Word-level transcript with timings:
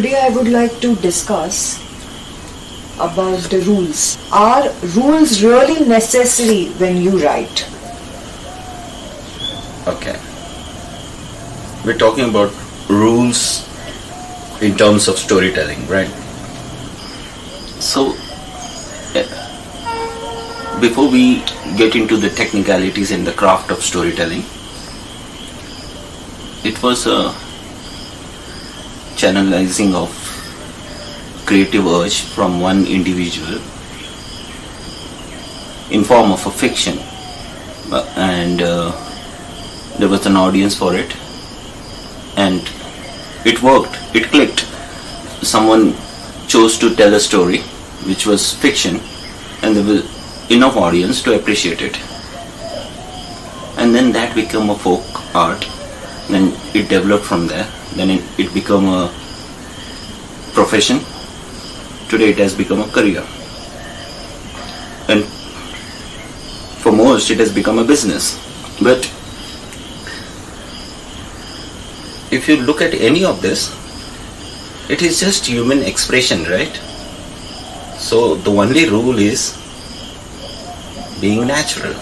Today 0.00 0.18
I 0.18 0.30
would 0.30 0.48
like 0.48 0.80
to 0.80 0.96
discuss 0.96 1.78
about 2.98 3.40
the 3.50 3.58
rules. 3.66 4.16
Are 4.32 4.70
rules 4.96 5.42
really 5.42 5.84
necessary 5.84 6.68
when 6.78 6.96
you 7.02 7.22
write? 7.22 7.66
Okay. 9.86 10.16
We're 11.84 11.98
talking 11.98 12.30
about 12.30 12.50
rules 12.88 13.68
in 14.62 14.74
terms 14.78 15.06
of 15.06 15.18
storytelling, 15.18 15.86
right? 15.86 16.08
So, 17.78 18.14
eh, 19.14 19.28
before 20.80 21.10
we 21.10 21.44
get 21.76 21.94
into 21.94 22.16
the 22.16 22.30
technicalities 22.30 23.10
and 23.10 23.26
the 23.26 23.34
craft 23.34 23.70
of 23.70 23.82
storytelling, 23.82 24.44
it 26.64 26.82
was 26.82 27.06
a 27.06 27.34
channelizing 29.20 29.94
of 29.94 30.10
creative 31.46 31.86
urge 31.86 32.20
from 32.20 32.60
one 32.60 32.86
individual 32.86 33.60
in 35.90 36.04
form 36.04 36.32
of 36.32 36.46
a 36.46 36.50
fiction. 36.50 36.98
Uh, 37.92 38.04
and 38.16 38.62
uh, 38.62 38.92
there 39.98 40.08
was 40.08 40.26
an 40.26 40.36
audience 40.36 40.76
for 40.76 40.94
it. 40.94 41.14
And 42.36 42.62
it 43.44 43.62
worked. 43.62 43.98
It 44.14 44.30
clicked. 44.30 44.60
Someone 45.42 45.94
chose 46.46 46.78
to 46.78 46.94
tell 46.94 47.14
a 47.14 47.20
story 47.20 47.58
which 48.08 48.26
was 48.26 48.54
fiction 48.54 49.00
and 49.62 49.76
there 49.76 49.84
was 49.84 50.02
enough 50.50 50.76
audience 50.76 51.22
to 51.24 51.34
appreciate 51.34 51.82
it. 51.82 51.98
And 53.78 53.94
then 53.94 54.12
that 54.12 54.34
became 54.34 54.70
a 54.70 54.76
folk 54.76 55.34
art. 55.34 55.66
Then 56.28 56.54
it 56.74 56.88
developed 56.88 57.24
from 57.24 57.46
there. 57.46 57.68
Then 57.94 58.10
it, 58.10 58.22
it 58.38 58.54
became 58.54 58.86
a 58.86 59.12
profession 60.52 61.00
today 62.10 62.30
it 62.30 62.38
has 62.38 62.54
become 62.54 62.80
a 62.80 62.88
career. 62.88 63.22
And 65.08 65.24
for 66.82 66.92
most 66.92 67.30
it 67.30 67.38
has 67.38 67.52
become 67.52 67.78
a 67.78 67.84
business. 67.84 68.34
But 68.82 69.04
if 72.32 72.48
you 72.48 72.56
look 72.56 72.82
at 72.82 72.94
any 72.94 73.24
of 73.24 73.40
this 73.42 73.70
it 74.88 75.02
is 75.02 75.20
just 75.20 75.46
human 75.46 75.82
expression 75.82 76.44
right? 76.44 76.76
So 77.98 78.34
the 78.34 78.50
only 78.50 78.88
rule 78.88 79.18
is 79.18 79.56
being 81.20 81.46
natural. 81.46 81.94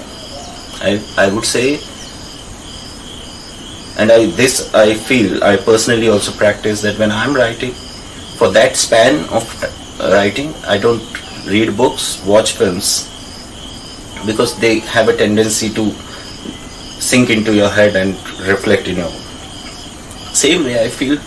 I 0.80 1.02
i 1.18 1.28
would 1.28 1.44
say 1.44 1.80
and 3.98 4.12
i 4.12 4.26
this 4.40 4.72
i 4.80 4.94
feel 4.94 5.42
i 5.42 5.56
personally 5.56 6.08
also 6.08 6.30
practice 6.40 6.82
that 6.82 6.98
when 7.00 7.10
i'm 7.10 7.34
writing 7.34 7.74
for 8.38 8.48
that 8.58 8.76
span 8.76 9.24
of 9.38 9.44
uh, 9.62 10.10
writing 10.12 10.52
i 10.74 10.78
don't 10.78 11.22
read 11.46 11.76
books 11.76 12.24
watch 12.24 12.52
films 12.56 12.90
because 14.26 14.58
they 14.60 14.78
have 14.80 15.08
a 15.08 15.16
tendency 15.16 15.68
to 15.80 15.90
sink 17.10 17.30
into 17.30 17.54
your 17.54 17.68
head 17.68 17.96
and 17.96 18.14
reflect 18.52 18.86
in 18.88 18.96
your 18.96 19.10
same 20.44 20.64
way 20.64 20.78
i 20.84 20.88
feel 20.88 21.18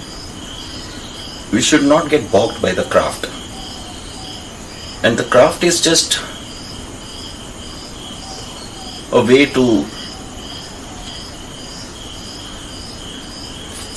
we 1.51 1.61
should 1.61 1.83
not 1.83 2.09
get 2.09 2.31
bogged 2.31 2.61
by 2.61 2.71
the 2.71 2.83
craft. 2.83 3.25
And 5.03 5.17
the 5.17 5.25
craft 5.25 5.63
is 5.63 5.81
just 5.81 6.19
a 9.11 9.21
way 9.21 9.45
to 9.47 9.83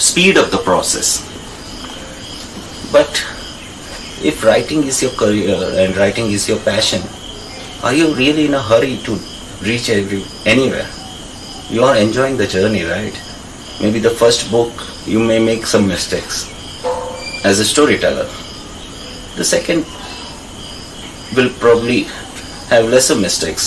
speed 0.01 0.37
up 0.37 0.51
the 0.51 0.59
process 0.65 1.34
but 2.97 3.27
if 4.31 4.45
writing 4.49 4.85
is 4.93 5.03
your 5.03 5.15
career 5.25 5.59
and 5.83 5.97
writing 5.97 6.31
is 6.39 6.49
your 6.49 6.61
passion 6.71 7.03
are 7.85 7.93
you 7.93 8.15
really 8.15 8.47
in 8.47 8.55
a 8.55 8.63
hurry 8.63 8.97
to 9.05 9.13
reach 9.61 9.91
every 9.91 10.23
anywhere? 10.47 10.89
You 11.69 11.85
are 11.85 11.97
enjoying 11.97 12.39
the 12.39 12.47
journey 12.47 12.85
right? 12.85 13.13
Maybe 13.81 13.99
the 13.99 14.09
first 14.23 14.51
book 14.51 14.73
you 15.05 15.19
may 15.19 15.39
make 15.39 15.67
some 15.67 15.87
mistakes 15.87 16.49
as 17.45 17.61
a 17.61 17.65
storyteller. 17.65 18.25
The 19.37 19.45
second 19.45 19.85
will 21.37 21.51
probably 21.59 22.05
have 22.73 22.89
lesser 22.89 23.17
mistakes. 23.17 23.67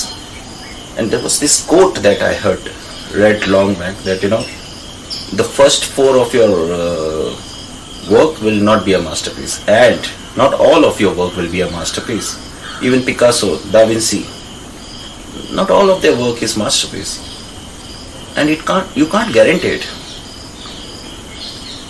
And 0.98 1.12
there 1.12 1.22
was 1.22 1.40
this 1.40 1.64
quote 1.68 1.98
that 1.98 2.24
i 2.24 2.34
heard 2.34 2.72
read 3.14 3.48
long 3.48 3.76
back 3.76 3.96
that 3.98 4.24
you 4.24 4.30
know 4.30 4.42
the 5.42 5.48
first 5.58 5.86
four 5.86 6.18
of 6.18 6.34
your 6.34 6.54
uh, 6.74 7.07
work 8.10 8.42
will 8.42 8.60
not 8.62 8.86
be 8.86 8.94
a 8.94 9.02
masterpiece. 9.02 9.68
And 9.68 10.00
not 10.36 10.54
all 10.54 10.86
of 10.86 11.00
your 11.00 11.14
work 11.16 11.36
will 11.36 11.52
be 11.52 11.62
a 11.62 11.72
masterpiece. 11.72 12.36
Even 12.82 13.02
picasso 13.04 13.58
da 13.72 13.86
vinci 13.86 14.26
not 15.54 15.70
all 15.72 15.90
of 15.90 16.02
their 16.02 16.18
work 16.18 16.42
is 16.42 16.58
masterpiece. 16.58 17.14
And 18.36 18.50
it 18.50 18.66
can't 18.66 18.96
you 18.96 19.08
can't 19.08 19.34
guarantee 19.34 19.80
it. 19.80 19.88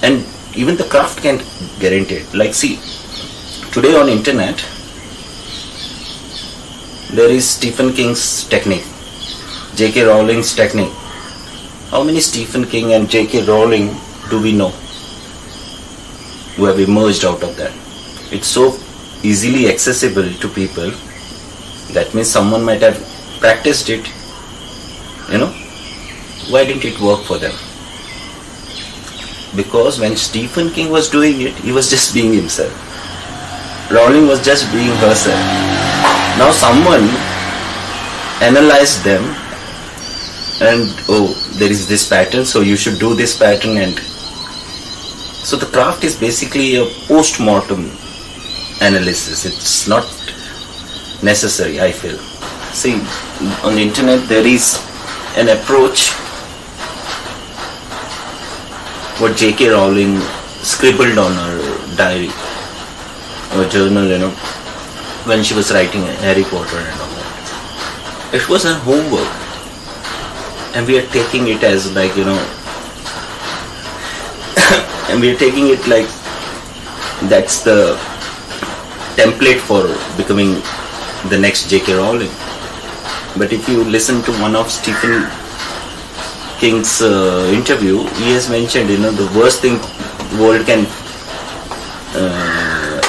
And 0.01 0.25
even 0.55 0.77
the 0.77 0.85
craft 0.85 1.21
can't 1.21 1.43
guarantee 1.79 2.15
it. 2.15 2.33
Like 2.33 2.53
see 2.53 2.79
today 3.71 3.95
on 3.95 4.09
internet 4.09 4.65
there 7.11 7.29
is 7.29 7.49
stephen 7.49 7.93
king's 7.93 8.43
technique 8.49 8.85
j.k 9.75 10.03
rowling's 10.03 10.53
technique. 10.55 10.93
How 11.91 12.03
many 12.03 12.19
stephen 12.19 12.65
king 12.65 12.93
and 12.93 13.09
j.k 13.09 13.45
rowling 13.45 13.95
do 14.29 14.41
we 14.41 14.51
know 14.51 14.73
who 16.57 16.65
have 16.65 16.79
emerged 16.79 17.23
out 17.23 17.41
of 17.41 17.55
that. 17.55 17.73
It's 18.33 18.47
so 18.47 18.77
easily 19.23 19.69
accessible 19.69 20.29
to 20.33 20.47
people 20.49 20.91
that 21.93 22.13
means 22.13 22.29
someone 22.29 22.63
might 22.63 22.81
have 22.81 22.97
practiced 23.39 23.89
it 23.89 24.05
you 25.31 25.37
know. 25.37 25.53
Why 26.49 26.65
didn't 26.65 26.85
it 26.85 26.99
work 27.01 27.23
for 27.25 27.37
them? 27.37 27.53
Because 29.55 29.99
when 29.99 30.15
stephen 30.15 30.69
king 30.71 30.91
was 30.91 31.09
doing 31.09 31.41
it 31.41 31.53
he 31.55 31.71
was 31.71 31.89
just 31.89 32.13
being 32.13 32.33
himself. 32.33 32.73
Rowling 33.91 34.27
was 34.27 34.43
just 34.43 34.71
being 34.71 34.95
herself. 34.97 35.39
Now 36.37 36.51
someone 36.51 37.07
analyzed 38.41 39.03
them 39.03 39.23
and 40.61 40.93
oh 41.09 41.33
there 41.53 41.71
is 41.71 41.87
this 41.87 42.07
pattern 42.07 42.45
so 42.45 42.61
you 42.61 42.75
should 42.75 42.99
do 42.99 43.13
this 43.15 43.37
pattern 43.37 43.77
and 43.77 43.99
so 45.47 45.55
the 45.55 45.65
craft 45.67 46.03
is 46.03 46.13
basically 46.19 46.75
a 46.75 46.85
post-mortem 47.07 47.83
analysis. 48.81 49.45
It's 49.45 49.87
not 49.87 50.03
necessary 51.23 51.79
i 51.79 51.89
feel. 51.89 52.17
See 52.79 52.95
on 53.67 53.75
the 53.75 53.81
internet 53.81 54.27
there 54.27 54.45
is 54.45 54.65
an 55.37 55.47
approach 55.53 56.11
what 59.21 59.37
j.k 59.37 59.69
rowling 59.69 60.19
scribbled 60.73 61.17
on 61.17 61.31
her 61.43 61.95
diary 61.95 62.29
or 63.55 63.69
journal 63.69 64.05
you 64.05 64.19
know 64.25 64.31
when 65.31 65.43
she 65.43 65.53
was 65.53 65.71
writing 65.71 66.03
harry 66.27 66.43
potter 66.43 66.83
and 66.89 66.99
all 66.99 67.15
that. 67.21 68.35
It 68.41 68.49
was 68.49 68.63
her 68.65 68.77
homework. 68.89 69.33
And 70.75 70.85
we 70.85 70.99
are 70.99 71.07
taking 71.17 71.47
it 71.47 71.63
as 71.63 71.95
like 71.95 72.17
you 72.17 72.25
know 72.25 72.39
and 75.09 75.21
we 75.21 75.31
are 75.31 75.37
taking 75.37 75.67
it 75.67 75.87
like 75.87 76.07
that's 77.29 77.63
the 77.63 77.97
template 79.15 79.59
for 79.59 79.81
becoming 80.17 80.61
the 81.29 81.37
next 81.39 81.69
J.K. 81.69 81.95
Rowling. 81.95 82.31
But 83.37 83.53
if 83.53 83.67
you 83.69 83.83
listen 83.83 84.21
to 84.23 84.31
one 84.41 84.55
of 84.55 84.69
Stephen 84.69 85.29
King's 86.59 87.01
uh, 87.01 87.51
interview, 87.53 88.03
he 88.21 88.31
has 88.33 88.49
mentioned, 88.49 88.89
you 88.89 88.97
know, 88.97 89.11
the 89.11 89.27
worst 89.37 89.61
thing 89.61 89.77
the 90.31 90.43
world 90.43 90.65
can, 90.65 90.85
uh, 92.15 93.01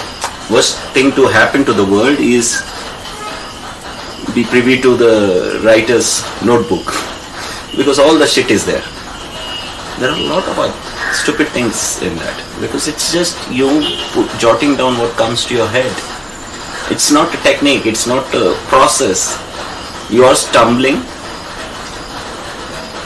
worst 0.50 0.78
thing 0.92 1.12
to 1.12 1.26
happen 1.26 1.64
to 1.64 1.72
the 1.72 1.84
world 1.84 2.18
is 2.20 2.62
be 4.34 4.44
privy 4.44 4.80
to 4.80 4.96
the 4.96 5.60
writer's 5.64 6.22
notebook 6.44 6.86
because 7.76 7.98
all 7.98 8.16
the 8.16 8.26
shit 8.26 8.50
is 8.50 8.64
there. 8.64 8.84
There 9.98 10.10
are 10.10 10.16
a 10.16 10.28
lot 10.28 10.46
of 10.46 10.58
stupid 11.12 11.48
things 11.48 12.02
in 12.02 12.14
that 12.16 12.36
because 12.60 12.88
it's 12.88 13.12
just 13.12 13.36
you 13.50 13.68
put, 14.12 14.28
jotting 14.38 14.76
down 14.76 14.98
what 14.98 15.16
comes 15.16 15.44
to 15.46 15.54
your 15.54 15.68
head. 15.68 15.92
It's 16.90 17.10
not 17.10 17.32
a 17.34 17.38
technique, 17.38 17.86
it's 17.86 18.06
not 18.06 18.24
a 18.34 18.54
process. 18.68 19.36
You 20.10 20.24
are 20.24 20.34
stumbling, 20.34 21.02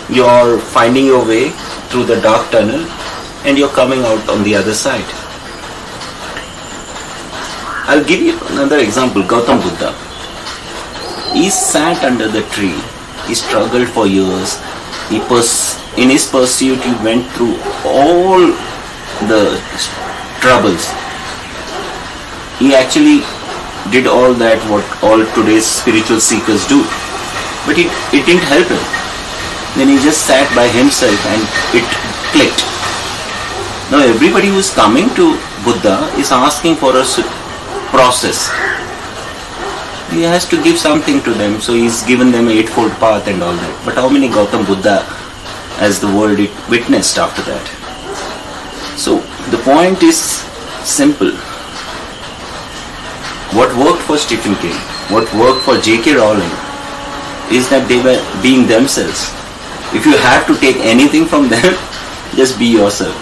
you 0.08 0.25
are 0.25 0.58
finding 0.58 1.06
your 1.06 1.26
way 1.26 1.50
through 1.90 2.04
the 2.04 2.20
dark 2.20 2.50
tunnel, 2.50 2.87
and 3.44 3.58
you're 3.58 3.75
coming 3.81 4.00
out 4.00 4.28
on 4.28 4.44
the 4.44 4.54
other 4.54 4.75
side. 4.75 5.04
I'll 7.90 8.04
give 8.04 8.20
you 8.20 8.38
another 8.50 8.78
example 8.78 9.22
Gautam 9.22 9.60
Buddha. 9.60 9.93
He 11.34 11.50
sat 11.50 12.04
under 12.04 12.28
the 12.28 12.43
tree, 12.54 12.78
he 13.26 13.34
struggled 13.34 13.88
for 13.88 14.06
years, 14.06 14.60
he 15.10 15.19
pers- 15.20 15.62
in 15.97 16.09
his 16.09 16.27
pursuit 16.29 16.81
he 16.83 16.94
went 17.05 17.27
through 17.33 17.56
all 17.85 18.41
the 19.29 19.61
troubles. 20.41 20.89
He 22.59 22.75
actually 22.75 23.21
did 23.91 24.06
all 24.06 24.33
that 24.35 24.62
what 24.71 24.87
all 25.03 25.21
today's 25.35 25.67
spiritual 25.67 26.21
seekers 26.21 26.67
do. 26.67 26.83
But 27.67 27.79
it, 27.79 27.91
it 28.15 28.25
didn't 28.27 28.47
help 28.47 28.67
him. 28.67 28.83
Then 29.77 29.89
he 29.89 29.97
just 30.03 30.27
sat 30.27 30.49
by 30.55 30.69
himself 30.69 31.19
and 31.27 31.43
it 31.77 31.87
clicked. 32.33 32.62
Now 33.91 34.00
everybody 34.00 34.49
who 34.49 34.59
is 34.59 34.73
coming 34.73 35.09
to 35.17 35.37
Buddha 35.65 36.09
is 36.17 36.33
asking 36.33 36.77
for 36.77 36.97
a 36.97 37.05
process. 37.93 38.49
He 40.11 40.23
has 40.23 40.47
to 40.49 40.62
give 40.62 40.79
something 40.79 41.23
to 41.23 41.33
them, 41.33 41.61
so 41.61 41.73
he's 41.73 42.03
given 42.03 42.31
them 42.31 42.49
eightfold 42.49 42.93
path 42.93 43.29
and 43.29 43.43
all 43.43 43.55
that. 43.55 43.85
But 43.85 43.95
how 43.95 44.09
many 44.09 44.29
Gautam 44.29 44.67
Buddha 44.67 45.06
as 45.87 46.00
the 46.00 46.11
world 46.17 46.38
it 46.38 46.52
witnessed 46.70 47.19
after 47.19 47.43
that? 47.43 47.67
So 48.96 49.19
the 49.50 49.58
point 49.64 50.02
is 50.02 50.19
simple. 50.87 51.32
What 53.58 53.75
worked 53.76 54.02
for 54.02 54.17
Stephen 54.17 54.55
King, 54.62 54.79
what 55.14 55.32
worked 55.34 55.64
for 55.64 55.76
J.K. 55.79 56.14
Rowling, 56.14 56.55
is 57.50 57.69
that 57.69 57.87
they 57.88 58.00
were 58.00 58.20
being 58.43 58.67
themselves. 58.67 59.29
If 59.93 60.06
you 60.06 60.17
have 60.17 60.46
to 60.46 60.56
take 60.56 60.76
anything 60.94 61.26
from 61.26 61.49
them, 61.49 61.76
just 62.40 62.58
be 62.58 62.67
yourself. 62.67 63.14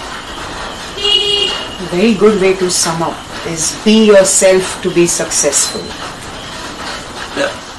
Very 1.90 2.14
good 2.14 2.40
way 2.40 2.54
to 2.54 2.70
sum 2.70 3.02
up 3.02 3.18
is 3.46 3.74
be 3.84 4.06
yourself 4.06 4.80
to 4.82 4.94
be 4.94 5.06
successful. 5.06 5.82
Yeah. 7.36 7.69